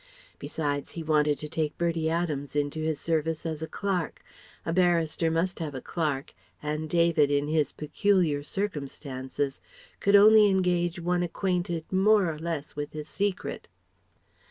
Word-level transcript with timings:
Besides 0.39 0.93
he 0.93 1.03
wanted 1.03 1.37
to 1.37 1.47
take 1.47 1.77
Bertie 1.77 2.09
Adams 2.09 2.55
into 2.55 2.79
his 2.79 2.99
service 2.99 3.45
as 3.45 3.61
a 3.61 3.67
Clerk. 3.67 4.23
A 4.65 4.73
barrister 4.73 5.29
must 5.29 5.59
have 5.59 5.75
a 5.75 5.79
clerk, 5.79 6.33
and 6.59 6.89
David 6.89 7.29
in 7.29 7.47
his 7.47 7.71
peculiar 7.71 8.41
circumstances 8.41 9.61
could 9.99 10.15
only 10.15 10.49
engage 10.49 10.99
one 10.99 11.21
acquainted 11.21 11.85
more 11.93 12.27
or 12.31 12.39
less 12.39 12.75
with 12.75 12.93
his 12.93 13.07
secret. 13.07 13.67